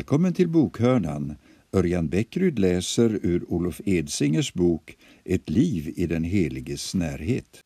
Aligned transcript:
Välkommen 0.00 0.32
till 0.32 0.48
bokhörnan. 0.48 1.34
Örjan 1.72 2.08
Bäckryd 2.08 2.58
läser 2.58 3.18
ur 3.22 3.44
Olof 3.52 3.80
Edsingers 3.84 4.52
bok 4.52 4.96
Ett 5.24 5.50
liv 5.50 5.92
i 5.96 6.06
den 6.06 6.24
heliges 6.24 6.94
närhet. 6.94 7.60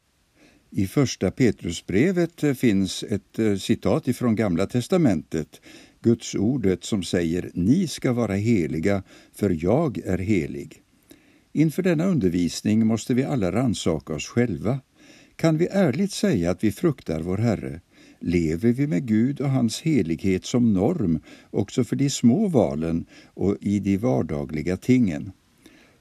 I 0.71 0.87
första 0.87 1.31
Petrusbrevet 1.31 2.59
finns 2.59 3.03
ett 3.03 3.39
eh, 3.39 3.57
citat 3.57 4.09
ifrån 4.09 4.37
Gamla 4.37 4.67
testamentet, 4.67 5.61
Guds 6.01 6.35
ordet 6.35 6.85
som 6.85 7.03
säger 7.03 7.51
Ni 7.55 7.89
ska 7.89 8.13
vara 8.13 8.35
heliga, 8.35 9.03
för 9.33 9.57
jag 9.65 9.99
är 9.99 10.19
helig. 10.19 10.83
Inför 11.53 11.83
denna 11.83 12.07
undervisning 12.07 12.87
måste 12.87 13.15
vi 13.15 13.25
alla 13.25 13.53
rannsaka 13.53 14.15
oss 14.15 14.27
själva. 14.27 14.81
Kan 15.37 15.59
vi 15.59 15.67
ärligt 15.67 16.13
säga 16.13 16.51
att 16.51 16.65
vi 16.65 16.73
fruktar 16.73 17.21
vår 17.21 17.39
Herre? 17.39 17.81
Lever 18.25 18.73
vi 18.73 18.87
med 18.87 19.07
Gud 19.07 19.41
och 19.41 19.51
hans 19.51 19.81
helighet 19.81 20.45
som 20.45 20.73
norm 20.73 21.21
också 21.51 21.85
för 21.85 21.97
de 21.97 22.11
små 22.11 22.49
valen 22.49 23.07
och 23.27 23.57
i 23.61 23.81
de 23.81 23.97
vardagliga 23.97 24.77
tingen. 24.77 25.33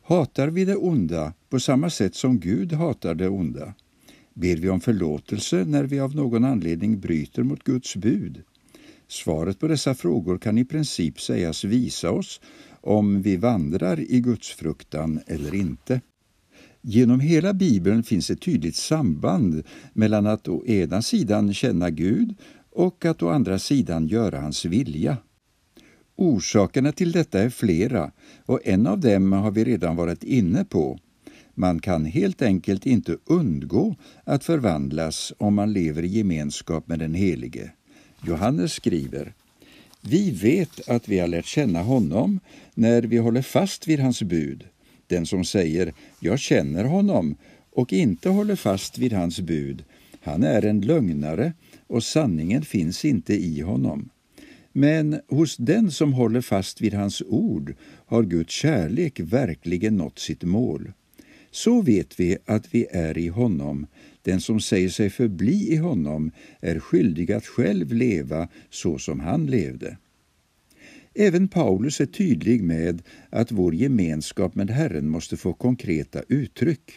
Hatar 0.04 0.48
vi 0.48 0.66
det 0.66 0.76
onda 0.76 1.34
på 1.50 1.60
samma 1.60 1.90
sätt 1.90 2.16
som 2.16 2.40
Gud 2.40 2.74
hatar 2.74 3.16
det 3.16 3.30
onda? 3.30 3.74
Ber 4.34 4.56
vi 4.56 4.70
om 4.70 4.82
förlåtelse 4.82 5.66
när 5.66 5.84
vi 5.84 6.00
av 6.00 6.16
någon 6.16 6.44
anledning 6.44 7.00
bryter 7.00 7.44
mot 7.44 7.64
Guds 7.64 7.96
bud? 7.96 8.42
Svaret 9.08 9.60
på 9.60 9.68
dessa 9.68 9.96
frågor 9.96 10.38
kan 10.38 10.58
i 10.58 10.66
princip 10.66 11.22
sägas 11.22 11.64
visa 11.64 12.12
oss 12.12 12.42
om 12.82 13.22
vi 13.22 13.38
vandrar 13.38 14.00
i 14.00 14.20
Guds 14.20 14.50
fruktan 14.50 15.20
eller 15.28 15.56
inte. 15.56 16.02
Genom 16.86 17.20
hela 17.20 17.54
Bibeln 17.54 18.04
finns 18.04 18.30
ett 18.30 18.42
tydligt 18.42 18.76
samband 18.76 19.64
mellan 19.94 20.28
att 20.28 20.48
å 20.48 20.66
ena 20.66 21.02
sidan 21.02 21.54
känna 21.54 21.90
Gud 21.90 22.36
och 22.72 23.06
att 23.06 23.24
å 23.24 23.30
andra 23.30 23.60
sidan 23.60 24.08
göra 24.08 24.40
hans 24.40 24.66
vilja. 24.66 25.18
Orsakerna 26.16 26.92
till 26.92 27.12
detta 27.12 27.40
är 27.40 27.50
flera 27.50 28.12
och 28.46 28.60
en 28.64 28.88
av 28.88 29.00
dem 29.00 29.32
har 29.32 29.52
vi 29.52 29.64
redan 29.64 29.96
varit 29.96 30.24
inne 30.24 30.66
på. 30.66 31.00
Man 31.54 31.80
kan 31.80 32.06
helt 32.06 32.42
enkelt 32.42 32.86
inte 32.86 33.18
undgå 33.26 33.96
att 34.24 34.44
förvandlas 34.44 35.34
om 35.38 35.54
man 35.56 35.74
lever 35.74 36.04
i 36.04 36.08
gemenskap 36.08 36.88
med 36.88 37.00
den 37.00 37.14
Helige. 37.14 37.72
Johannes 38.28 38.74
skriver 38.74 39.34
Vi 40.02 40.32
vet 40.32 40.90
att 40.90 41.10
vi 41.10 41.20
har 41.20 41.28
lärt 41.28 41.46
känna 41.46 41.82
honom 41.82 42.40
när 42.74 43.02
vi 43.02 43.18
håller 43.18 43.42
fast 43.42 43.88
vid 43.88 44.00
hans 44.00 44.22
bud. 44.22 44.68
Den 45.14 45.26
som 45.26 45.46
säger 45.46 45.94
”jag 46.20 46.40
känner 46.40 46.84
honom” 46.84 47.36
och 47.72 47.94
inte 47.94 48.30
håller 48.30 48.56
fast 48.56 48.98
vid 48.98 49.14
hans 49.14 49.40
bud, 49.40 49.84
han 50.22 50.44
är 50.44 50.66
en 50.66 50.82
lögnare 50.82 51.54
och 51.88 52.04
sanningen 52.04 52.62
finns 52.62 53.06
inte 53.06 53.34
i 53.34 53.62
honom. 53.62 54.10
Men 54.72 55.20
hos 55.28 55.58
den 55.58 55.92
som 55.92 56.14
håller 56.14 56.42
fast 56.42 56.82
vid 56.82 56.94
hans 56.94 57.22
ord 57.22 57.76
har 58.06 58.24
Guds 58.24 58.54
kärlek 58.54 59.20
verkligen 59.20 59.98
nått 59.98 60.20
sitt 60.20 60.44
mål. 60.44 60.92
Så 61.52 61.82
vet 61.82 62.20
vi 62.20 62.38
att 62.46 62.66
vi 62.72 62.86
är 62.92 63.18
i 63.18 63.28
honom. 63.28 63.88
Den 64.22 64.42
som 64.42 64.60
säger 64.60 64.90
sig 64.90 65.10
förbli 65.10 65.74
i 65.74 65.76
honom 65.76 66.32
är 66.62 66.80
skyldig 66.80 67.32
att 67.32 67.46
själv 67.46 67.94
leva 67.94 68.48
så 68.70 68.98
som 68.98 69.20
han 69.20 69.46
levde. 69.46 69.98
Även 71.16 71.48
Paulus 71.48 72.02
är 72.02 72.06
tydlig 72.06 72.64
med 72.64 73.02
att 73.30 73.52
vår 73.52 73.76
gemenskap 73.76 74.56
med 74.56 74.70
Herren 74.70 75.10
måste 75.10 75.38
få 75.38 75.54
konkreta 75.54 76.24
uttryck. 76.28 76.92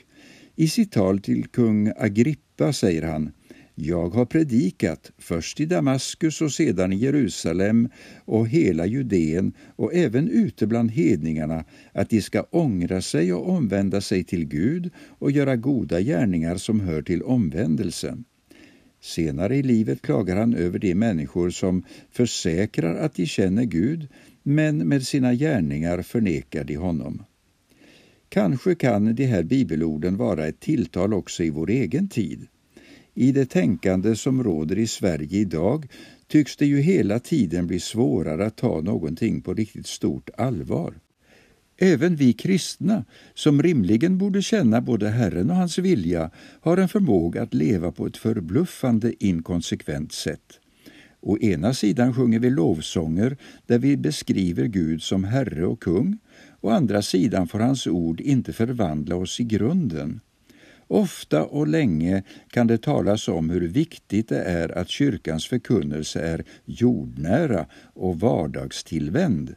I 0.56 0.68
sitt 0.68 0.92
tal 0.92 1.20
till 1.20 1.46
kung 1.46 1.92
Agrippa 1.96 2.72
säger 2.72 3.02
han 3.02 3.32
jag 3.78 4.08
har 4.08 4.26
predikat, 4.26 5.12
först 5.18 5.60
i 5.60 5.66
Damaskus 5.66 6.40
och 6.40 6.52
sedan 6.52 6.92
i 6.92 6.96
Jerusalem 6.96 7.88
och 8.24 8.48
hela 8.48 8.86
Judeen 8.86 9.52
och 9.76 9.94
även 9.94 10.28
ute 10.28 10.66
bland 10.66 10.90
hedningarna, 10.90 11.64
att 11.92 12.10
de 12.10 12.22
ska 12.22 12.42
ångra 12.42 13.02
sig 13.02 13.32
och 13.32 13.50
omvända 13.50 14.00
sig 14.00 14.24
till 14.24 14.44
Gud 14.44 14.90
och 14.96 15.30
göra 15.30 15.56
goda 15.56 16.00
gärningar 16.00 16.56
som 16.56 16.80
hör 16.80 17.02
till 17.02 17.22
omvändelsen. 17.22 18.24
Senare 19.06 19.56
i 19.56 19.62
livet 19.62 20.02
klagar 20.02 20.36
han 20.36 20.54
över 20.54 20.78
de 20.78 20.94
människor 20.94 21.50
som 21.50 21.84
försäkrar 22.10 22.94
att 22.94 23.14
de 23.14 23.26
känner 23.26 23.64
Gud, 23.64 24.08
men 24.42 24.88
med 24.88 25.06
sina 25.06 25.34
gärningar 25.34 26.02
förnekar 26.02 26.64
de 26.64 26.76
honom. 26.76 27.22
Kanske 28.28 28.74
kan 28.74 29.14
de 29.14 29.24
här 29.26 29.42
bibelorden 29.42 30.16
vara 30.16 30.46
ett 30.46 30.60
tilltal 30.60 31.14
också 31.14 31.42
i 31.44 31.50
vår 31.50 31.70
egen 31.70 32.08
tid. 32.08 32.46
I 33.14 33.32
det 33.32 33.46
tänkande 33.46 34.16
som 34.16 34.44
råder 34.44 34.78
i 34.78 34.86
Sverige 34.86 35.38
idag 35.38 35.86
tycks 36.26 36.56
det 36.56 36.66
ju 36.66 36.80
hela 36.80 37.18
tiden 37.18 37.66
bli 37.66 37.80
svårare 37.80 38.46
att 38.46 38.56
ta 38.56 38.80
någonting 38.80 39.42
på 39.42 39.54
riktigt 39.54 39.86
stort 39.86 40.30
allvar. 40.36 40.94
Även 41.78 42.16
vi 42.16 42.32
kristna, 42.32 43.04
som 43.34 43.62
rimligen 43.62 44.18
borde 44.18 44.42
känna 44.42 44.80
både 44.80 45.08
Herren 45.08 45.50
och 45.50 45.56
hans 45.56 45.78
vilja, 45.78 46.30
har 46.60 46.76
en 46.76 46.88
förmåga 46.88 47.42
att 47.42 47.54
leva 47.54 47.92
på 47.92 48.06
ett 48.06 48.16
förbluffande 48.16 49.24
inkonsekvent 49.24 50.12
sätt. 50.12 50.60
Å 51.20 51.38
ena 51.38 51.74
sidan 51.74 52.14
sjunger 52.14 52.38
vi 52.38 52.50
lovsånger 52.50 53.36
där 53.66 53.78
vi 53.78 53.96
beskriver 53.96 54.64
Gud 54.64 55.02
som 55.02 55.24
Herre 55.24 55.66
och 55.66 55.82
kung, 55.82 56.18
å 56.60 56.70
andra 56.70 57.02
sidan 57.02 57.48
får 57.48 57.58
hans 57.58 57.86
ord 57.86 58.20
inte 58.20 58.52
förvandla 58.52 59.16
oss 59.16 59.40
i 59.40 59.44
grunden. 59.44 60.20
Ofta 60.88 61.44
och 61.44 61.66
länge 61.66 62.22
kan 62.50 62.66
det 62.66 62.82
talas 62.82 63.28
om 63.28 63.50
hur 63.50 63.68
viktigt 63.68 64.28
det 64.28 64.42
är 64.42 64.78
att 64.78 64.88
kyrkans 64.88 65.46
förkunnelse 65.46 66.20
är 66.20 66.44
jordnära 66.64 67.66
och 67.94 68.20
vardagstillvänd, 68.20 69.54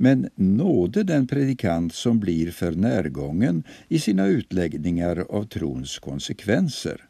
men 0.00 0.30
nåde 0.34 1.02
den 1.02 1.26
predikant 1.26 1.94
som 1.94 2.20
blir 2.20 2.50
för 2.50 2.72
närgången 2.72 3.62
i 3.88 3.98
sina 3.98 4.26
utläggningar 4.26 5.26
av 5.28 5.44
trons 5.44 5.98
konsekvenser. 5.98 7.04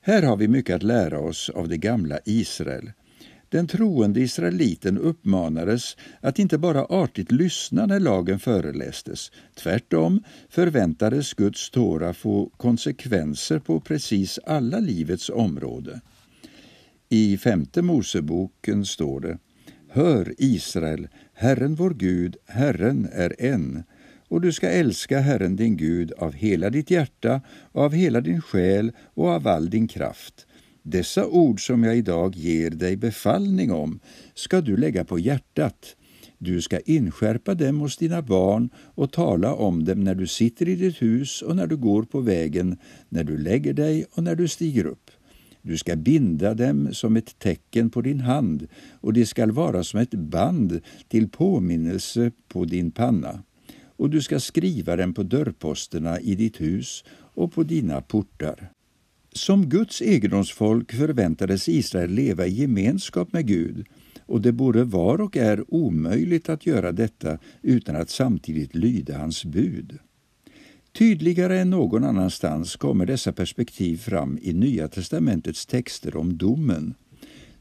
Här 0.00 0.22
har 0.22 0.36
vi 0.36 0.48
mycket 0.48 0.76
att 0.76 0.82
lära 0.82 1.20
oss 1.20 1.50
av 1.50 1.68
det 1.68 1.76
gamla 1.76 2.18
Israel. 2.24 2.92
Den 3.48 3.66
troende 3.66 4.20
israeliten 4.20 4.98
uppmanades 4.98 5.96
att 6.20 6.38
inte 6.38 6.58
bara 6.58 6.84
artigt 6.84 7.32
lyssna 7.32 7.86
när 7.86 8.00
lagen 8.00 8.38
förelästes. 8.38 9.32
Tvärtom 9.54 10.22
förväntades 10.48 11.34
Guds 11.34 11.70
Tora 11.70 12.14
få 12.14 12.50
konsekvenser 12.56 13.58
på 13.58 13.80
precis 13.80 14.38
alla 14.46 14.78
livets 14.78 15.30
område. 15.30 16.00
I 17.08 17.38
femte 17.38 17.82
Moseboken 17.82 18.84
står 18.84 19.20
det 19.20 19.38
Hör 19.94 20.34
Israel, 20.38 21.08
Herren 21.42 21.74
vår 21.74 21.90
Gud, 21.90 22.36
Herren 22.46 23.08
är 23.12 23.34
en, 23.38 23.82
och 24.28 24.40
du 24.40 24.52
ska 24.52 24.68
älska 24.68 25.20
Herren 25.20 25.56
din 25.56 25.76
Gud 25.76 26.12
av 26.12 26.32
hela 26.32 26.70
ditt 26.70 26.90
hjärta, 26.90 27.40
av 27.72 27.92
hela 27.92 28.20
din 28.20 28.40
själ 28.40 28.92
och 29.14 29.28
av 29.28 29.48
all 29.48 29.70
din 29.70 29.88
kraft. 29.88 30.46
Dessa 30.82 31.26
ord 31.26 31.66
som 31.66 31.84
jag 31.84 31.96
idag 31.96 32.36
ger 32.36 32.70
dig 32.70 32.96
befallning 32.96 33.72
om 33.72 34.00
ska 34.34 34.60
du 34.60 34.76
lägga 34.76 35.04
på 35.04 35.18
hjärtat. 35.18 35.96
Du 36.38 36.60
ska 36.60 36.80
inskärpa 36.80 37.54
dem 37.54 37.80
hos 37.80 37.96
dina 37.96 38.22
barn 38.22 38.70
och 38.76 39.12
tala 39.12 39.54
om 39.54 39.84
dem 39.84 40.04
när 40.04 40.14
du 40.14 40.26
sitter 40.26 40.68
i 40.68 40.74
ditt 40.74 41.02
hus 41.02 41.42
och 41.42 41.56
när 41.56 41.66
du 41.66 41.76
går 41.76 42.02
på 42.02 42.20
vägen, 42.20 42.78
när 43.08 43.24
du 43.24 43.38
lägger 43.38 43.72
dig 43.72 44.06
och 44.12 44.22
när 44.22 44.34
du 44.34 44.48
stiger 44.48 44.86
upp. 44.86 45.10
Du 45.62 45.78
ska 45.78 45.96
binda 45.96 46.54
dem 46.54 46.94
som 46.94 47.16
ett 47.16 47.38
tecken 47.38 47.90
på 47.90 48.00
din 48.00 48.20
hand 48.20 48.66
och 48.92 49.12
det 49.12 49.26
skall 49.26 49.50
vara 49.50 49.84
som 49.84 50.00
ett 50.00 50.14
band 50.14 50.80
till 51.08 51.28
påminnelse 51.28 52.30
på 52.48 52.64
din 52.64 52.90
panna. 52.90 53.42
Och 53.96 54.10
du 54.10 54.22
ska 54.22 54.40
skriva 54.40 54.96
dem 54.96 55.14
på 55.14 55.22
dörrposterna 55.22 56.20
i 56.20 56.34
ditt 56.34 56.60
hus 56.60 57.04
och 57.10 57.52
på 57.52 57.62
dina 57.62 58.00
portar. 58.00 58.70
Som 59.32 59.68
Guds 59.68 60.02
egendomsfolk 60.02 60.92
förväntades 60.92 61.68
Israel 61.68 62.10
leva 62.10 62.46
i 62.46 62.52
gemenskap 62.52 63.32
med 63.32 63.46
Gud 63.46 63.86
och 64.26 64.40
det 64.40 64.52
både 64.52 64.84
var 64.84 65.20
och 65.20 65.36
är 65.36 65.74
omöjligt 65.74 66.48
att 66.48 66.66
göra 66.66 66.92
detta 66.92 67.38
utan 67.62 67.96
att 67.96 68.10
samtidigt 68.10 68.74
lyda 68.74 69.18
hans 69.18 69.44
bud. 69.44 69.98
Tydligare 70.98 71.60
än 71.60 71.70
någon 71.70 72.04
annanstans 72.04 72.76
kommer 72.76 73.06
dessa 73.06 73.32
perspektiv 73.32 73.96
fram 73.96 74.38
i 74.42 74.52
Nya 74.52 74.88
testamentets 74.88 75.66
texter 75.66 76.16
om 76.16 76.36
domen. 76.36 76.94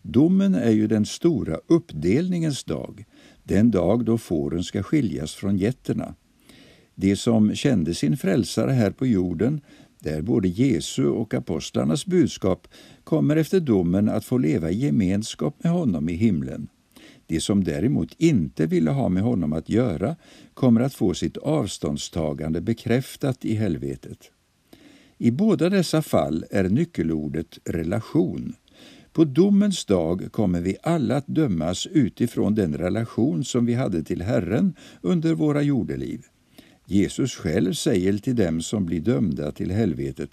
Domen 0.02 0.56
är 0.56 0.72
ju 0.72 0.88
den 0.88 1.06
stora 1.06 1.60
uppdelningens 1.68 2.64
dag, 2.64 3.06
den 3.44 3.72
dag 3.72 4.06
då 4.06 4.18
fåren 4.18 4.64
ska 4.64 4.84
skiljas 4.84 5.34
från 5.34 5.58
getterna. 5.58 6.16
De 6.96 7.16
som 7.16 7.56
kände 7.56 7.94
sin 7.94 8.18
frälsare 8.18 8.72
här 8.72 8.92
på 8.92 9.08
jorden, 9.08 9.62
där 10.00 10.22
både 10.22 10.48
Jesu 10.48 11.06
och 11.06 11.34
apostlarnas 11.34 12.06
budskap, 12.06 12.68
kommer 13.04 13.36
efter 13.36 13.60
domen 13.60 14.10
att 14.10 14.26
få 14.26 14.38
leva 14.38 14.72
i 14.72 14.78
gemenskap 14.78 15.64
med 15.64 15.72
honom 15.72 16.10
i 16.10 16.14
himlen. 16.14 16.68
De 17.32 17.40
som 17.40 17.64
däremot 17.64 18.16
inte 18.18 18.66
ville 18.66 18.92
ha 18.92 19.10
med 19.10 19.24
honom 19.24 19.54
att 19.54 19.70
göra 19.70 20.16
kommer 20.54 20.82
att 20.82 20.94
få 20.94 21.14
sitt 21.14 21.38
avståndstagande 21.38 22.62
bekräftat 22.62 23.46
i 23.46 23.56
helvetet. 23.56 24.32
I 25.18 25.32
båda 25.32 25.70
dessa 25.70 26.02
fall 26.02 26.46
är 26.50 26.64
nyckelordet 26.64 27.60
relation. 27.66 28.54
På 29.14 29.24
domens 29.24 29.86
dag 29.86 30.32
kommer 30.32 30.62
vi 30.62 30.78
alla 30.84 31.16
att 31.16 31.28
dömas 31.28 31.88
utifrån 31.88 32.56
den 32.56 32.78
relation 32.78 33.44
som 33.44 33.66
vi 33.66 33.74
hade 33.74 34.04
till 34.04 34.22
Herren 34.22 34.76
under 35.02 35.34
våra 35.34 35.62
jordeliv. 35.62 36.26
Jesus 36.86 37.36
själv 37.36 37.74
säger 37.74 38.18
till 38.18 38.36
dem 38.36 38.62
som 38.62 38.86
blir 38.86 39.02
dömda 39.02 39.52
till 39.52 39.72
helvetet, 39.72 40.32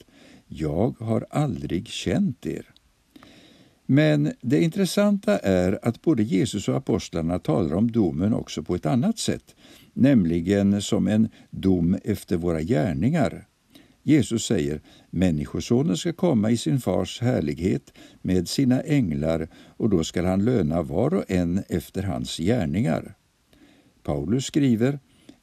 jag 0.49 0.95
har 1.01 1.27
aldrig 1.31 1.89
känt 1.89 2.47
er. 2.47 2.67
Men 3.91 4.33
det 4.41 4.63
intressanta 4.63 5.39
är 5.39 5.79
att 5.83 6.03
både 6.03 6.23
Jesus 6.23 6.69
och 6.69 6.77
apostlarna 6.77 7.39
talar 7.39 7.77
om 7.77 7.91
domen 7.91 8.35
också 8.35 8.63
på 8.63 8.75
ett 8.75 8.87
annat 8.87 9.19
sätt, 9.19 9.55
nämligen 9.93 10.83
som 10.83 11.09
en 11.09 11.29
dom 11.51 11.99
efter 12.05 12.37
våra 12.37 12.63
gärningar. 12.63 13.47
Jesus 14.03 14.45
säger 14.47 14.81
Människosonen 15.11 15.97
ska 15.97 16.13
komma 16.13 16.51
i 16.51 16.57
sin 16.57 16.81
fars 16.81 17.21
härlighet 17.21 17.93
med 18.23 18.49
sina 18.49 18.81
änglar 18.81 19.49
och 19.55 19.91
då 19.91 20.05
skall 20.05 20.25
han 20.25 20.45
löna 20.45 20.83
var 20.83 21.15
och 21.15 21.31
en 21.31 21.63
efter 21.69 22.03
hans 22.03 22.37
gärningar. 22.37 23.15
Paulus 24.03 24.45
skriver 24.45 24.99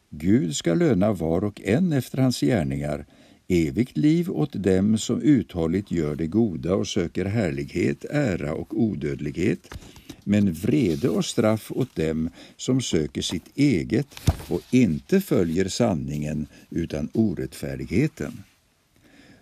Gud 0.09 0.55
ska 0.55 0.73
löna 0.73 1.13
var 1.13 1.43
och 1.43 1.61
en 1.61 1.93
efter 1.93 2.17
hans 2.17 2.39
gärningar, 2.39 3.05
evigt 3.47 3.97
liv 3.97 4.31
åt 4.31 4.53
dem 4.53 4.97
som 4.97 5.21
uthålligt 5.21 5.91
gör 5.91 6.15
det 6.15 6.27
goda 6.27 6.75
och 6.75 6.87
söker 6.87 7.25
härlighet, 7.25 8.05
ära 8.09 8.53
och 8.53 8.81
odödlighet, 8.81 9.77
men 10.23 10.53
vrede 10.53 11.09
och 11.09 11.25
straff 11.25 11.71
åt 11.71 11.95
dem 11.95 12.29
som 12.57 12.81
söker 12.81 13.21
sitt 13.21 13.57
eget 13.57 14.07
och 14.49 14.61
inte 14.71 15.21
följer 15.21 15.67
sanningen 15.67 16.47
utan 16.69 17.09
orättfärdigheten. 17.13 18.43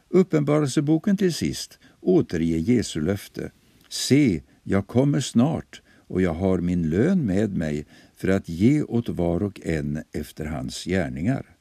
Uppenbarelseboken 0.09 1.17
till 1.17 1.33
sist 1.33 1.79
återger 2.01 2.57
Jesu 2.57 3.01
löfte. 3.01 3.51
Se, 3.89 4.41
jag 4.63 4.87
kommer 4.87 5.19
snart 5.19 5.81
och 6.07 6.21
jag 6.21 6.33
har 6.33 6.57
min 6.57 6.89
lön 6.89 7.25
med 7.25 7.57
mig 7.57 7.85
för 8.15 8.27
att 8.27 8.49
ge 8.49 8.83
åt 8.83 9.09
var 9.09 9.43
och 9.43 9.61
en 9.63 10.03
efter 10.11 10.45
hans 10.45 10.83
gärningar. 10.83 11.52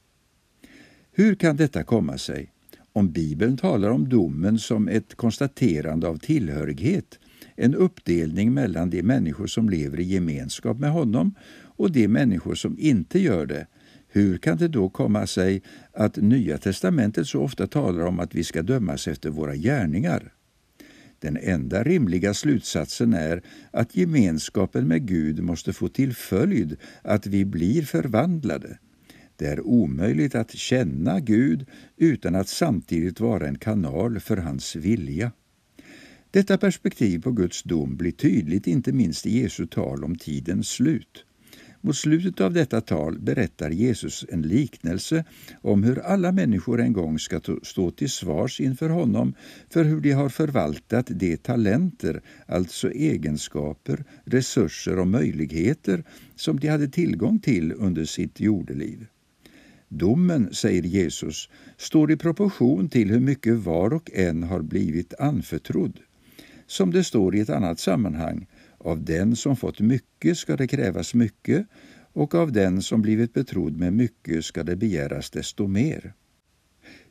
Hur 1.14 1.34
kan 1.34 1.56
detta 1.56 1.82
komma 1.82 2.18
sig? 2.18 2.52
Om 2.92 3.12
Bibeln 3.12 3.56
talar 3.56 3.90
om 3.90 4.08
domen 4.08 4.58
som 4.58 4.88
ett 4.88 5.14
konstaterande 5.14 6.08
av 6.08 6.18
tillhörighet, 6.18 7.18
en 7.56 7.74
uppdelning 7.74 8.54
mellan 8.54 8.90
de 8.90 9.02
människor 9.02 9.46
som 9.46 9.68
lever 9.68 10.00
i 10.00 10.04
gemenskap 10.04 10.78
med 10.78 10.90
honom 10.90 11.34
och 11.62 11.92
de 11.92 12.08
människor 12.08 12.54
som 12.54 12.78
inte 12.78 13.18
gör 13.18 13.46
det, 13.46 13.66
hur 14.08 14.38
kan 14.38 14.56
det 14.56 14.68
då 14.68 14.88
komma 14.88 15.26
sig 15.26 15.62
att 15.92 16.16
Nya 16.16 16.58
testamentet 16.58 17.26
så 17.26 17.40
ofta 17.40 17.66
talar 17.66 18.06
om 18.06 18.20
att 18.20 18.34
vi 18.34 18.44
ska 18.44 18.62
dömas 18.62 19.08
efter 19.08 19.30
våra 19.30 19.56
gärningar? 19.56 20.32
Den 21.18 21.36
enda 21.36 21.82
rimliga 21.82 22.34
slutsatsen 22.34 23.14
är 23.14 23.42
att 23.70 23.96
gemenskapen 23.96 24.88
med 24.88 25.06
Gud 25.06 25.42
måste 25.42 25.72
få 25.72 25.88
till 25.88 26.14
följd 26.14 26.76
att 27.02 27.26
vi 27.26 27.44
blir 27.44 27.82
förvandlade. 27.82 28.78
Det 29.42 29.48
är 29.48 29.66
omöjligt 29.66 30.34
att 30.34 30.50
känna 30.50 31.20
Gud 31.20 31.66
utan 31.96 32.34
att 32.34 32.48
samtidigt 32.48 33.20
vara 33.20 33.48
en 33.48 33.58
kanal 33.58 34.20
för 34.20 34.36
hans 34.36 34.76
vilja. 34.76 35.32
Detta 36.30 36.58
perspektiv 36.58 37.22
på 37.22 37.32
Guds 37.32 37.62
dom 37.62 37.96
blir 37.96 38.12
tydligt 38.12 38.66
inte 38.66 38.92
minst 38.92 39.26
i 39.26 39.38
Jesu 39.38 39.66
tal 39.66 40.04
om 40.04 40.16
tidens 40.16 40.68
slut. 40.68 41.24
Mot 41.80 41.96
slutet 41.96 42.40
av 42.40 42.52
detta 42.52 42.80
tal 42.80 43.18
berättar 43.18 43.70
Jesus 43.70 44.24
en 44.28 44.42
liknelse 44.42 45.24
om 45.60 45.82
hur 45.82 45.98
alla 45.98 46.32
människor 46.32 46.80
en 46.80 46.92
gång 46.92 47.18
ska 47.18 47.40
stå 47.62 47.90
till 47.90 48.10
svars 48.10 48.60
inför 48.60 48.88
honom 48.88 49.34
för 49.70 49.84
hur 49.84 50.00
de 50.00 50.12
har 50.12 50.28
förvaltat 50.28 51.06
de 51.10 51.36
talenter, 51.36 52.22
alltså 52.46 52.90
egenskaper, 52.90 54.04
resurser 54.24 54.98
och 54.98 55.06
möjligheter 55.06 56.04
som 56.36 56.60
de 56.60 56.68
hade 56.68 56.88
tillgång 56.88 57.38
till 57.38 57.72
under 57.72 58.04
sitt 58.04 58.40
jordeliv. 58.40 59.06
Domen, 59.94 60.54
säger 60.54 60.82
Jesus, 60.82 61.48
står 61.76 62.12
i 62.12 62.16
proportion 62.16 62.88
till 62.88 63.10
hur 63.10 63.20
mycket 63.20 63.56
var 63.56 63.92
och 63.92 64.10
en 64.14 64.42
har 64.42 64.62
blivit 64.62 65.14
anförtrodd. 65.20 66.00
Som 66.66 66.90
det 66.90 67.04
står 67.04 67.36
i 67.36 67.40
ett 67.40 67.50
annat 67.50 67.78
sammanhang, 67.78 68.46
av 68.78 69.04
den 69.04 69.36
som 69.36 69.56
fått 69.56 69.80
mycket 69.80 70.38
ska 70.38 70.56
det 70.56 70.66
krävas 70.66 71.14
mycket 71.14 71.66
och 72.12 72.34
av 72.34 72.52
den 72.52 72.82
som 72.82 73.02
blivit 73.02 73.34
betrodd 73.34 73.76
med 73.76 73.92
mycket 73.92 74.44
ska 74.44 74.62
det 74.62 74.76
begäras 74.76 75.30
desto 75.30 75.66
mer. 75.66 76.12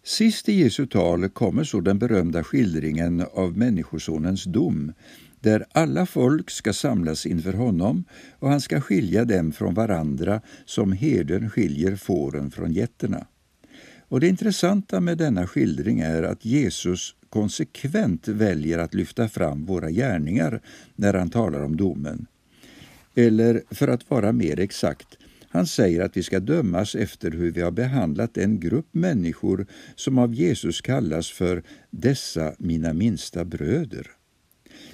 Sist 0.04 0.50
i 0.50 0.54
Jesu 0.54 0.86
tal 0.88 1.30
kommer 1.30 1.64
så 1.64 1.82
den 1.82 2.00
berömda 2.00 2.44
skildringen 2.44 3.26
av 3.34 3.58
Människosonens 3.58 4.44
dom, 4.44 4.94
där 5.42 5.66
alla 5.72 6.06
folk 6.06 6.50
ska 6.50 6.74
samlas 6.74 7.26
inför 7.26 7.54
honom 7.54 8.04
och 8.40 8.50
han 8.50 8.62
ska 8.62 8.82
skilja 8.82 9.26
dem 9.26 9.52
från 9.52 9.74
varandra 9.74 10.42
som 10.66 10.92
herden 10.92 11.50
skiljer 11.50 11.96
fåren 11.96 12.52
från 12.52 12.72
getterna. 12.72 13.28
Och 14.08 14.20
det 14.20 14.28
intressanta 14.28 15.00
med 15.00 15.18
denna 15.18 15.48
skildring 15.48 16.00
är 16.00 16.24
att 16.24 16.46
Jesus 16.46 17.16
konsekvent 17.30 18.28
väljer 18.28 18.80
att 18.80 18.94
lyfta 18.94 19.30
fram 19.30 19.66
våra 19.66 19.92
gärningar 19.92 20.62
när 20.96 21.14
han 21.14 21.30
talar 21.30 21.64
om 21.64 21.78
domen. 21.78 22.28
Eller 23.16 23.62
för 23.72 23.88
att 23.88 24.10
vara 24.10 24.32
mer 24.32 24.60
exakt, 24.60 25.18
han 25.50 25.68
säger 25.68 26.02
att 26.02 26.18
vi 26.18 26.24
ska 26.24 26.40
dömas 26.40 26.96
efter 26.96 27.32
hur 27.32 27.52
vi 27.52 27.62
har 27.62 27.72
behandlat 27.72 28.38
en 28.38 28.60
grupp 28.60 28.88
människor 28.92 29.68
som 29.96 30.18
av 30.18 30.34
Jesus 30.34 30.82
kallas 30.82 31.32
för 31.32 31.64
dessa 31.90 32.54
mina 32.58 32.94
minsta 32.94 33.46
bröder. 33.46 34.08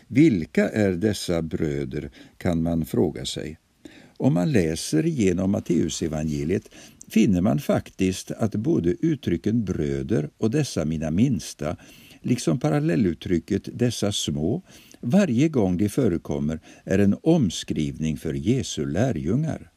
Vilka 0.08 0.70
är 0.70 0.92
dessa 0.92 1.42
bröder, 1.42 2.12
kan 2.38 2.64
man 2.64 2.86
fråga 2.86 3.26
sig. 3.26 3.58
Om 4.18 4.34
man 4.34 4.52
läser 4.52 5.06
igenom 5.06 5.52
Matteusevangeliet 5.52 6.70
finner 7.08 7.42
man 7.42 7.60
faktiskt 7.60 8.32
att 8.32 8.56
både 8.56 8.90
uttrycken 8.90 9.66
bröder 9.66 10.30
och 10.38 10.52
dessa 10.52 10.86
mina 10.86 11.12
minsta 11.12 11.78
liksom 12.22 12.60
parallelluttrycket 12.60 13.70
”dessa 13.74 14.12
små” 14.12 14.62
varje 15.02 15.50
gång 15.50 15.78
de 15.78 15.90
förekommer 15.90 16.60
är 16.84 17.00
en 17.00 17.18
omskrivning 17.24 18.18
för 18.18 18.34
Jesu 18.34 18.86
lärjungar. 18.86 19.72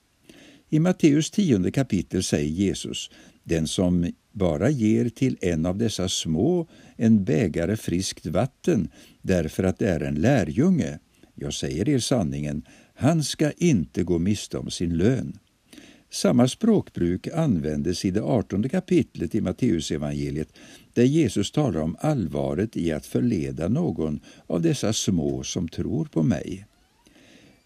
I 0.68 0.78
Matteus 0.78 1.30
tionde 1.30 1.70
kapitel 1.70 2.22
säger 2.22 2.50
Jesus 2.50 3.10
den 3.44 3.66
som 3.66 4.12
bara 4.32 4.70
ger 4.70 5.08
till 5.08 5.38
en 5.40 5.66
av 5.66 5.78
dessa 5.78 6.08
små 6.08 6.68
en 6.96 7.24
bägare 7.24 7.76
friskt 7.76 8.26
vatten 8.26 8.88
därför 9.22 9.64
att 9.64 9.78
det 9.78 9.88
är 9.88 10.00
en 10.00 10.14
lärjunge, 10.14 10.98
jag 11.34 11.54
säger 11.54 11.88
er 11.88 11.98
sanningen, 11.98 12.62
han 12.94 13.24
ska 13.24 13.50
inte 13.50 14.02
gå 14.02 14.18
miste 14.18 14.58
om 14.58 14.70
sin 14.70 14.96
lön. 14.96 15.38
Samma 16.12 16.48
språkbruk 16.48 17.28
användes 17.34 18.04
i 18.04 18.10
det 18.10 18.22
artonde 18.22 18.68
kapitlet 18.68 19.34
i 19.34 19.40
Matteusevangeliet 19.40 20.48
där 20.94 21.04
Jesus 21.04 21.52
talar 21.52 21.80
om 21.80 21.96
allvaret 22.00 22.76
i 22.76 22.92
att 22.92 23.06
förleda 23.06 23.68
någon 23.68 24.20
av 24.46 24.62
dessa 24.62 24.92
små 24.92 25.42
som 25.42 25.68
tror 25.68 26.04
på 26.04 26.22
mig. 26.22 26.66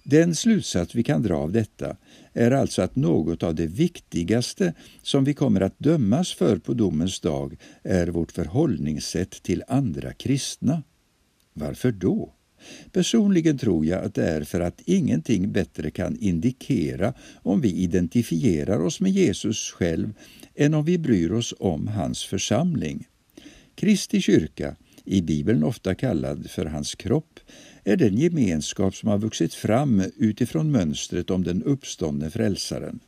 Den 0.06 0.34
slutsats 0.34 0.94
vi 0.94 1.02
kan 1.02 1.22
dra 1.22 1.34
av 1.34 1.52
detta 1.52 1.96
är 2.32 2.50
alltså 2.50 2.82
att 2.82 2.96
något 2.96 3.42
av 3.42 3.54
det 3.54 3.66
viktigaste 3.66 4.74
som 5.02 5.24
vi 5.24 5.34
kommer 5.34 5.60
att 5.60 5.78
dömas 5.78 6.32
för 6.32 6.56
på 6.56 6.74
domens 6.74 7.20
dag 7.20 7.56
är 7.82 8.06
vårt 8.06 8.32
förhållningssätt 8.32 9.42
till 9.42 9.62
andra 9.68 10.12
kristna. 10.12 10.82
Varför 11.52 11.92
då? 11.92 12.32
Personligen 12.92 13.58
tror 13.58 13.86
jag 13.86 14.04
att 14.04 14.14
det 14.14 14.28
är 14.28 14.44
för 14.44 14.60
att 14.60 14.80
ingenting 14.84 15.52
bättre 15.52 15.90
kan 15.90 16.16
indikera 16.16 17.14
om 17.42 17.60
vi 17.60 17.72
identifierar 17.72 18.80
oss 18.80 19.00
med 19.00 19.12
Jesus 19.12 19.70
själv 19.70 20.12
än 20.54 20.74
om 20.74 20.84
vi 20.84 20.98
bryr 20.98 21.32
oss 21.32 21.54
om 21.58 21.88
hans 21.88 22.24
församling. 22.24 23.06
Kristi 23.74 24.20
kyrka, 24.20 24.76
i 25.04 25.22
Bibeln 25.22 25.64
ofta 25.64 25.94
kallad 25.94 26.50
för 26.50 26.66
hans 26.66 26.94
kropp, 26.94 27.40
är 27.84 27.96
den 27.96 28.18
gemenskap 28.18 28.94
som 28.94 29.08
har 29.08 29.18
vuxit 29.18 29.54
fram 29.54 30.02
utifrån 30.16 30.70
mönstret 30.70 31.30
om 31.30 31.44
den 31.44 31.62
uppståndne 31.62 32.30
frälsaren. 32.30 33.00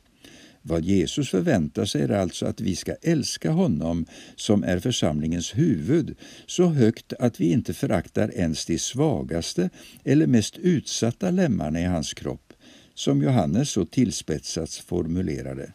Vad 0.61 0.85
Jesus 0.85 1.29
förväntar 1.29 1.85
sig 1.85 2.01
är 2.01 2.09
alltså 2.09 2.45
att 2.45 2.61
vi 2.61 2.75
ska 2.75 2.95
älska 3.01 3.51
honom 3.51 4.05
som 4.35 4.63
är 4.63 4.79
församlingens 4.79 5.57
huvud 5.57 6.15
så 6.45 6.65
högt 6.65 7.13
att 7.13 7.41
vi 7.41 7.51
inte 7.51 7.73
föraktar 7.73 8.31
ens 8.35 8.65
de 8.65 8.79
svagaste 8.79 9.69
eller 10.03 10.27
mest 10.27 10.57
utsatta 10.57 11.31
lemmarna 11.31 11.79
i 11.79 11.83
hans 11.83 12.13
kropp, 12.13 12.53
som 12.93 13.21
Johannes 13.21 13.69
så 13.69 13.85
tillspetsat 13.85 14.73
formulerade. 14.73 15.71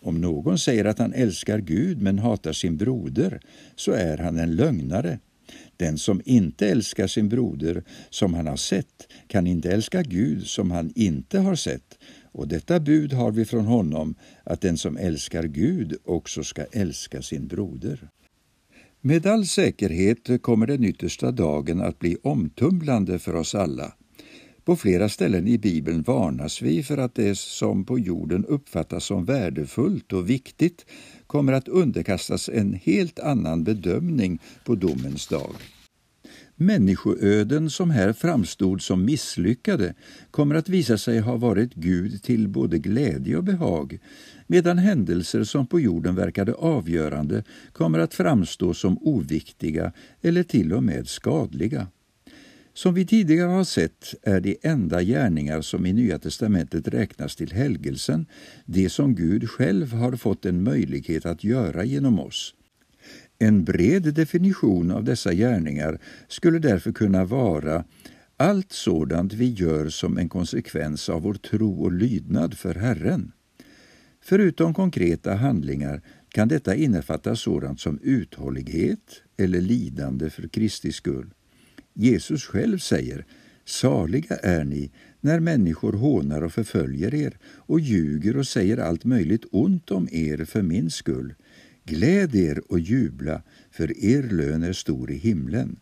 Om 0.00 0.20
någon 0.20 0.58
säger 0.58 0.84
att 0.84 0.98
han 0.98 1.12
älskar 1.12 1.58
Gud 1.58 2.02
men 2.02 2.18
hatar 2.18 2.52
sin 2.52 2.76
broder, 2.76 3.40
så 3.76 3.92
är 3.92 4.18
han 4.18 4.38
en 4.38 4.56
lögnare. 4.56 5.18
Den 5.76 5.98
som 5.98 6.22
inte 6.24 6.68
älskar 6.68 7.06
sin 7.06 7.28
broder 7.28 7.84
som 8.10 8.34
han 8.34 8.46
har 8.46 8.56
sett 8.56 9.12
kan 9.26 9.46
inte 9.46 9.72
älska 9.72 10.02
Gud 10.02 10.46
som 10.46 10.70
han 10.70 10.92
inte 10.94 11.38
har 11.38 11.54
sett. 11.54 11.98
Och 12.32 12.48
detta 12.48 12.80
bud 12.80 13.12
har 13.12 13.30
vi 13.30 13.44
från 13.44 13.64
honom, 13.64 14.14
att 14.44 14.60
den 14.60 14.76
som 14.78 14.96
älskar 14.96 15.44
Gud 15.44 15.96
också 16.04 16.44
ska 16.44 16.64
älska 16.64 17.22
sin 17.22 17.46
broder. 17.46 18.08
Med 19.00 19.26
all 19.26 19.46
säkerhet 19.46 20.42
kommer 20.42 20.66
den 20.66 20.84
yttersta 20.84 21.32
dagen 21.32 21.80
att 21.80 21.98
bli 21.98 22.16
omtumlande 22.22 23.18
för 23.18 23.34
oss 23.34 23.54
alla. 23.54 23.92
På 24.64 24.76
flera 24.76 25.08
ställen 25.08 25.48
i 25.48 25.58
Bibeln 25.58 26.02
varnas 26.02 26.62
vi 26.62 26.82
för 26.82 26.98
att 26.98 27.14
det 27.14 27.38
som 27.38 27.84
på 27.84 27.98
jorden 27.98 28.44
uppfattas 28.44 29.04
som 29.04 29.24
värdefullt 29.24 30.12
och 30.12 30.30
viktigt 30.30 30.86
kommer 31.26 31.52
att 31.52 31.68
underkastas 31.68 32.48
en 32.48 32.72
helt 32.72 33.18
annan 33.18 33.64
bedömning 33.64 34.38
på 34.64 34.74
domens 34.74 35.26
dag. 35.26 35.54
Människoöden 36.56 37.70
som 37.70 37.90
här 37.90 38.12
framstod 38.12 38.82
som 38.82 39.04
misslyckade 39.04 39.94
kommer 40.30 40.54
att 40.54 40.68
visa 40.68 40.98
sig 40.98 41.20
ha 41.20 41.36
varit 41.36 41.74
Gud 41.74 42.22
till 42.22 42.48
både 42.48 42.78
glädje 42.78 43.36
och 43.36 43.44
behag, 43.44 43.98
medan 44.46 44.78
händelser 44.78 45.44
som 45.44 45.66
på 45.66 45.80
jorden 45.80 46.14
verkade 46.14 46.54
avgörande 46.54 47.44
kommer 47.72 47.98
att 47.98 48.14
framstå 48.14 48.74
som 48.74 48.98
oviktiga 49.00 49.92
eller 50.22 50.42
till 50.42 50.72
och 50.72 50.82
med 50.82 51.08
skadliga. 51.08 51.86
Som 52.76 52.94
vi 52.94 53.06
tidigare 53.06 53.50
har 53.50 53.64
sett 53.64 54.14
är 54.22 54.40
de 54.40 54.56
enda 54.62 55.02
gärningar 55.02 55.60
som 55.60 55.86
i 55.86 55.92
Nya 55.92 56.18
testamentet 56.18 56.88
räknas 56.88 57.36
till 57.36 57.52
helgelsen 57.52 58.26
det 58.66 58.88
som 58.88 59.14
Gud 59.14 59.50
själv 59.50 59.92
har 59.92 60.16
fått 60.16 60.44
en 60.46 60.62
möjlighet 60.62 61.26
att 61.26 61.44
göra 61.44 61.84
genom 61.84 62.18
oss. 62.18 62.54
En 63.38 63.64
bred 63.64 64.14
definition 64.14 64.90
av 64.90 65.04
dessa 65.04 65.34
gärningar 65.34 66.00
skulle 66.28 66.58
därför 66.58 66.92
kunna 66.92 67.24
vara 67.24 67.84
allt 68.36 68.72
sådant 68.72 69.32
vi 69.32 69.52
gör 69.52 69.88
som 69.88 70.18
en 70.18 70.28
konsekvens 70.28 71.08
av 71.08 71.22
vår 71.22 71.34
tro 71.34 71.82
och 71.82 71.92
lydnad 71.92 72.54
för 72.58 72.74
Herren. 72.74 73.32
Förutom 74.20 74.74
konkreta 74.74 75.34
handlingar 75.34 76.02
kan 76.28 76.48
detta 76.48 76.74
innefatta 76.74 77.36
sådant 77.36 77.80
som 77.80 77.98
uthållighet 78.02 79.22
eller 79.36 79.60
lidande 79.60 80.30
för 80.30 80.48
Kristi 80.48 80.92
skull. 80.92 81.30
Jesus 81.94 82.44
själv 82.44 82.78
säger 82.78 83.26
Saliga 83.64 84.36
är 84.36 84.64
ni 84.64 84.90
när 85.20 85.40
människor 85.40 85.92
hånar 85.92 86.42
och 86.42 86.52
förföljer 86.52 87.14
er 87.14 87.38
och 87.44 87.80
ljuger 87.80 88.36
och 88.36 88.46
säger 88.46 88.76
allt 88.78 89.04
möjligt 89.04 89.44
ont 89.50 89.90
om 89.90 90.08
er 90.12 90.44
för 90.44 90.62
min 90.62 90.90
skull. 90.90 91.34
Gläd 91.84 92.34
er 92.34 92.62
och 92.68 92.80
jubla, 92.80 93.42
för 93.70 94.04
er 94.04 94.22
lön 94.22 94.62
är 94.62 94.72
stor 94.72 95.10
i 95.10 95.16
himlen. 95.16 95.76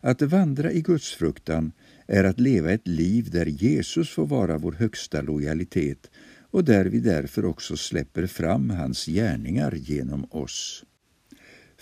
Att 0.00 0.22
vandra 0.22 0.72
i 0.72 0.80
Guds 0.80 1.14
fruktan 1.14 1.72
är 2.06 2.24
att 2.24 2.40
leva 2.40 2.72
ett 2.72 2.88
liv 2.88 3.30
där 3.30 3.46
Jesus 3.46 4.10
får 4.10 4.26
vara 4.26 4.58
vår 4.58 4.72
högsta 4.72 5.22
lojalitet 5.22 6.10
och 6.50 6.64
där 6.64 6.84
vi 6.84 7.00
därför 7.00 7.44
också 7.44 7.76
släpper 7.76 8.26
fram 8.26 8.70
hans 8.70 9.06
gärningar 9.06 9.74
genom 9.74 10.24
oss. 10.30 10.84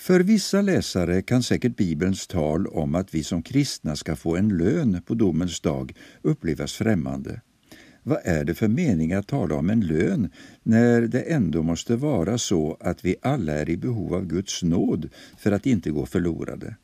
För 0.01 0.21
vissa 0.21 0.61
läsare 0.61 1.23
kan 1.23 1.43
säkert 1.43 1.77
Bibelns 1.77 2.27
tal 2.27 2.67
om 2.67 2.95
att 2.95 3.15
vi 3.15 3.25
som 3.25 3.43
kristna 3.43 3.97
ska 3.97 4.17
få 4.17 4.37
en 4.37 4.49
lön 4.49 5.03
på 5.07 5.15
domens 5.15 5.61
dag 5.61 5.95
upplevas 6.23 6.73
främmande. 6.73 7.41
Vad 8.03 8.19
är 8.25 8.45
det 8.45 8.55
för 8.55 8.69
mening 8.69 9.13
att 9.13 9.29
tala 9.29 9.55
om 9.55 9.71
en 9.71 9.81
lön 9.81 10.31
när 10.63 11.01
det 11.01 11.21
ändå 11.21 11.63
måste 11.63 11.97
vara 11.97 12.39
så 12.39 12.77
att 12.81 13.05
vi 13.05 13.17
alla 13.23 13.53
är 13.53 13.69
i 13.69 13.77
behov 13.77 14.15
av 14.15 14.27
Guds 14.27 14.63
nåd 14.63 15.09
för 15.39 15.53
att 15.53 15.67
inte 15.67 15.91
gå 15.91 16.07
förlorade? 16.07 16.77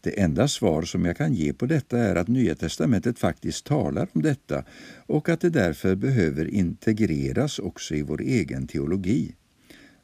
Det 0.00 0.20
enda 0.20 0.48
svar 0.48 0.82
som 0.82 1.04
jag 1.04 1.16
kan 1.16 1.34
ge 1.34 1.52
på 1.52 1.66
detta 1.66 1.98
är 1.98 2.16
att 2.16 2.28
Nya 2.28 2.54
testamentet 2.54 3.18
faktiskt 3.18 3.66
talar 3.66 4.08
om 4.12 4.22
detta 4.22 4.64
och 5.06 5.28
att 5.28 5.40
det 5.40 5.50
därför 5.50 5.94
behöver 5.94 6.48
integreras 6.54 7.58
också 7.58 7.94
i 7.94 8.02
vår 8.02 8.20
egen 8.20 8.66
teologi. 8.66 9.34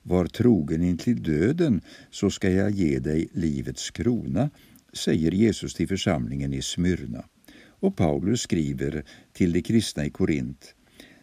Var 0.07 0.27
trogen 0.27 0.83
intill 0.83 1.23
döden, 1.23 1.81
så 2.11 2.31
ska 2.31 2.51
jag 2.51 2.71
ge 2.71 2.99
dig 2.99 3.29
livets 3.33 3.91
krona, 3.91 4.51
säger 4.93 5.31
Jesus 5.31 5.75
till 5.75 5.89
församlingen 5.89 6.55
i 6.55 6.63
Smyrna. 6.63 7.25
Och 7.67 7.97
Paulus 7.97 8.41
skriver 8.41 9.05
till 9.33 9.53
de 9.53 9.63
kristna 9.63 10.05
i 10.05 10.11
Korint. 10.11 10.75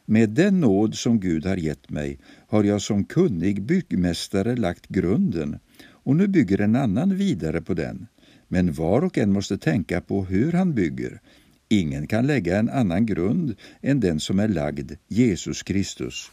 Med 0.06 0.30
den 0.30 0.60
nåd 0.60 0.96
som 0.96 1.20
Gud 1.20 1.46
har 1.46 1.58
gett 1.58 1.90
mig 1.90 2.20
har 2.48 2.64
jag 2.64 2.82
som 2.82 3.06
kunnig 3.06 3.62
byggmästare 3.62 4.56
lagt 4.56 4.88
grunden 4.88 5.60
och 6.04 6.16
nu 6.16 6.28
bygger 6.28 6.62
en 6.62 6.76
annan 6.76 7.16
vidare 7.16 7.62
på 7.62 7.74
den. 7.74 8.08
Men 8.48 8.74
var 8.74 9.02
och 9.02 9.18
en 9.18 9.34
måste 9.34 9.58
tänka 9.58 10.02
på 10.02 10.26
hur 10.26 10.52
han 10.52 10.74
bygger. 10.74 11.22
Ingen 11.70 12.08
kan 12.08 12.28
lägga 12.28 12.60
en 12.60 12.70
annan 12.70 13.06
grund 13.06 13.56
än 13.82 14.00
den 14.00 14.20
som 14.20 14.40
är 14.40 14.48
lagd, 14.48 14.92
Jesus 15.08 15.64
Kristus. 15.64 16.32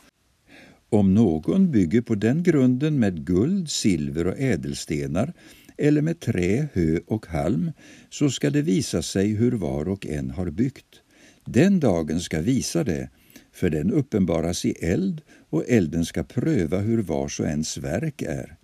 Om 0.91 1.15
någon 1.15 1.71
bygger 1.71 2.01
på 2.01 2.15
den 2.15 2.43
grunden 2.43 2.99
med 2.99 3.27
guld, 3.27 3.71
silver 3.71 4.27
och 4.27 4.39
ädelstenar 4.39 5.33
eller 5.79 6.03
med 6.03 6.21
trä, 6.21 6.69
hö 6.73 7.01
och 7.07 7.27
halm, 7.27 7.73
så 8.11 8.31
ska 8.31 8.51
det 8.51 8.63
visa 8.63 9.03
sig 9.03 9.29
hur 9.29 9.53
var 9.53 9.89
och 9.89 10.07
en 10.07 10.31
har 10.31 10.51
byggt. 10.51 11.03
Den 11.45 11.81
dagen 11.81 12.21
ska 12.21 12.41
visa 12.41 12.85
det, 12.85 13.11
för 13.53 13.71
den 13.71 13.91
uppenbaras 13.93 14.65
i 14.65 14.71
eld 14.71 15.21
och 15.51 15.65
elden 15.69 16.05
ska 16.05 16.25
pröva 16.25 16.79
hur 16.79 17.03
vars 17.03 17.41
och 17.41 17.47
ens 17.47 17.79
verk 17.79 18.23
är. 18.23 18.57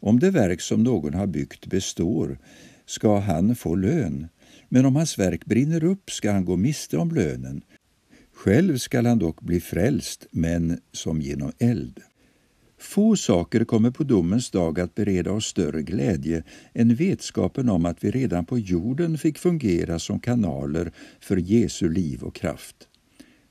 Om 0.00 0.20
det 0.20 0.30
verk 0.30 0.60
som 0.60 0.82
någon 0.82 1.14
har 1.14 1.26
byggt 1.26 1.66
består 1.66 2.38
ska 2.86 3.18
han 3.18 3.56
få 3.56 3.74
lön, 3.74 4.28
men 4.68 4.86
om 4.86 4.96
hans 4.96 5.18
verk 5.18 5.44
brinner 5.44 5.84
upp 5.84 6.10
ska 6.10 6.32
han 6.32 6.44
gå 6.44 6.56
miste 6.56 6.96
om 6.96 7.10
lönen. 7.10 7.62
Själv 8.44 8.78
skall 8.78 9.06
han 9.06 9.18
dock 9.18 9.40
bli 9.40 9.60
frälst, 9.60 10.26
men 10.30 10.78
som 10.92 11.20
genom 11.20 11.52
eld. 11.58 12.00
Få 12.78 13.16
saker 13.16 13.64
kommer 13.64 13.90
på 13.90 14.04
domens 14.04 14.50
dag 14.50 14.80
att 14.80 14.94
bereda 14.94 15.32
oss 15.32 15.46
större 15.46 15.82
glädje 15.82 16.42
än 16.72 16.94
vetskapen 16.94 17.68
om 17.68 17.86
att 17.86 18.04
vi 18.04 18.10
redan 18.10 18.44
på 18.44 18.58
jorden 18.58 19.18
fick 19.18 19.38
fungera 19.38 19.98
som 19.98 20.20
kanaler 20.20 20.92
för 21.20 21.36
Jesu 21.36 21.88
liv 21.88 22.22
och 22.22 22.34
kraft. 22.34 22.88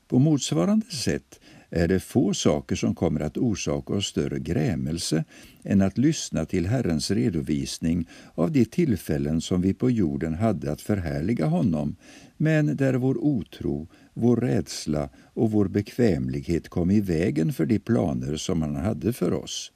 På 0.08 0.18
motsvarande 0.18 0.86
sätt 0.86 1.40
är 1.70 1.88
det 1.88 2.00
få 2.00 2.34
saker 2.34 2.76
som 2.76 2.94
kommer 2.94 3.20
att 3.20 3.36
orsaka 3.36 3.92
oss 3.92 4.06
större 4.06 4.38
grämelse 4.38 5.24
än 5.62 5.82
att 5.82 5.98
lyssna 5.98 6.44
till 6.44 6.66
Herrens 6.66 7.10
redovisning 7.10 8.08
av 8.34 8.52
de 8.52 8.64
tillfällen 8.64 9.40
som 9.40 9.60
vi 9.60 9.74
på 9.74 9.90
jorden 9.90 10.34
hade 10.34 10.72
att 10.72 10.80
förhärliga 10.80 11.46
honom, 11.46 11.96
men 12.36 12.76
där 12.76 12.94
vår 12.94 13.24
otro, 13.24 13.88
vår 14.14 14.36
rädsla 14.36 15.08
och 15.34 15.50
vår 15.50 15.68
bekvämlighet 15.68 16.68
kom 16.68 16.90
i 16.90 17.00
vägen 17.00 17.52
för 17.52 17.66
de 17.66 17.78
planer 17.78 18.36
som 18.36 18.62
han 18.62 18.76
hade 18.76 19.12
för 19.12 19.32
oss. 19.32 19.72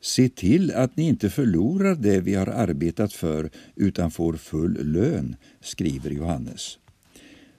Se 0.00 0.28
till 0.28 0.74
att 0.74 0.96
ni 0.96 1.02
inte 1.02 1.30
förlorar 1.30 1.94
det 1.94 2.20
vi 2.20 2.34
har 2.34 2.46
arbetat 2.46 3.12
för 3.12 3.50
utan 3.74 4.10
får 4.10 4.32
full 4.32 4.92
lön, 4.92 5.36
skriver 5.60 6.10
Johannes. 6.10 6.78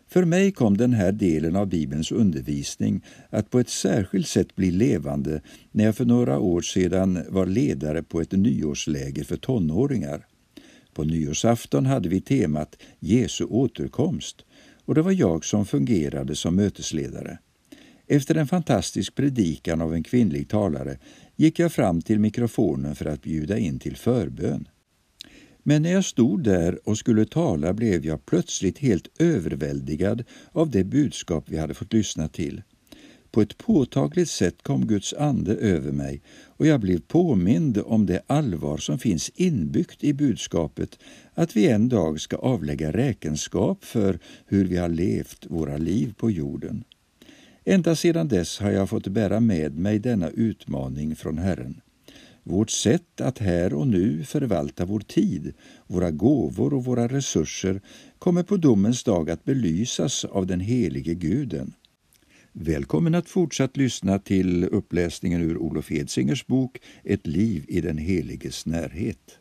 För 0.09 0.25
mig 0.25 0.51
kom 0.51 0.77
den 0.77 0.93
här 0.93 1.11
delen 1.11 1.55
av 1.55 1.67
Bibelns 1.67 2.11
undervisning 2.11 3.01
att 3.29 3.49
på 3.49 3.59
ett 3.59 3.69
särskilt 3.69 4.27
sätt 4.27 4.55
bli 4.55 4.71
levande 4.71 5.41
när 5.71 5.85
jag 5.85 5.95
för 5.95 6.05
några 6.05 6.39
år 6.39 6.61
sedan 6.61 7.23
var 7.29 7.45
ledare 7.45 8.03
på 8.03 8.21
ett 8.21 8.31
nyårsläger 8.31 9.23
för 9.23 9.37
tonåringar. 9.37 10.25
På 10.93 11.03
nyårsafton 11.03 11.85
hade 11.85 12.09
vi 12.09 12.21
temat 12.21 12.77
Jesu 12.99 13.43
återkomst 13.43 14.45
och 14.88 14.96
det 14.96 15.01
var 15.01 15.12
jag 15.12 15.46
som 15.46 15.65
fungerade 15.65 16.36
som 16.36 16.56
mötesledare. 16.56 17.39
Efter 18.08 18.36
en 18.36 18.48
fantastisk 18.48 19.15
predikan 19.15 19.82
av 19.82 19.94
en 19.94 20.03
kvinnlig 20.03 20.50
talare 20.50 20.98
gick 21.36 21.60
jag 21.60 21.72
fram 21.72 22.01
till 22.01 22.20
mikrofonen 22.20 22.96
för 22.96 23.06
att 23.06 23.22
bjuda 23.22 23.58
in 23.58 23.79
till 23.79 23.96
förbön. 23.96 24.67
Men 25.63 25.82
när 25.82 25.91
jag 25.91 26.06
stod 26.06 26.44
där 26.44 26.79
och 26.89 26.98
skulle 26.98 27.25
tala 27.25 27.74
blev 27.74 28.06
jag 28.06 28.25
plötsligt 28.25 28.77
helt 28.77 29.22
överväldigad 29.22 30.24
av 30.51 30.70
det 30.70 30.84
budskap 30.84 31.44
vi 31.48 31.58
hade 31.58 31.74
fått 31.74 31.94
lyssna 31.94 32.27
till. 32.27 32.62
På 33.32 33.41
ett 33.41 33.58
påtagligt 33.58 34.29
sätt 34.29 34.62
kom 34.62 34.88
Guds 34.88 35.13
ande 35.13 35.56
över 35.56 35.91
mig 35.91 36.22
och 36.57 36.67
jag 36.67 36.79
blev 36.79 36.99
påmind 36.99 37.81
om 37.85 38.05
det 38.05 38.21
allvar 38.27 38.77
som 38.77 38.99
finns 38.99 39.31
inbyggt 39.35 40.03
i 40.03 40.13
budskapet 40.13 40.99
att 41.33 41.55
vi 41.55 41.67
en 41.67 41.89
dag 41.89 42.21
ska 42.21 42.35
avlägga 42.35 42.91
räkenskap 42.91 43.85
för 43.85 44.19
hur 44.45 44.65
vi 44.65 44.77
har 44.77 44.89
levt 44.89 45.45
våra 45.49 45.77
liv 45.77 46.13
på 46.17 46.31
jorden. 46.31 46.83
Ända 47.65 47.95
sedan 47.95 48.27
dess 48.27 48.59
har 48.59 48.71
jag 48.71 48.89
fått 48.89 49.07
bära 49.07 49.39
med 49.39 49.77
mig 49.77 49.99
denna 49.99 50.29
utmaning 50.29 51.15
från 51.15 51.37
Herren. 51.37 51.81
Vårt 52.43 52.69
sätt 52.69 53.21
att 53.21 53.39
här 53.39 53.73
och 53.73 53.87
nu 53.87 54.23
förvalta 54.23 54.85
vår 54.85 54.99
tid, 54.99 55.53
våra 55.87 56.11
gåvor 56.11 56.73
och 56.73 56.85
våra 56.85 57.07
resurser 57.07 57.81
kommer 58.19 58.43
på 58.43 58.57
domens 58.57 59.03
dag 59.03 59.29
att 59.29 59.45
belysas 59.45 60.25
av 60.25 60.47
den 60.47 60.59
helige 60.59 61.13
Guden. 61.13 61.73
Välkommen 62.59 63.15
att 63.15 63.29
fortsatt 63.29 63.77
lyssna 63.77 64.19
till 64.19 64.63
uppläsningen 64.63 65.41
ur 65.41 65.57
Olof 65.57 65.91
Edsingers 65.91 66.45
bok 66.45 66.81
Ett 67.03 67.27
liv 67.27 67.65
i 67.67 67.81
den 67.81 67.97
heliges 67.97 68.65
närhet. 68.65 69.39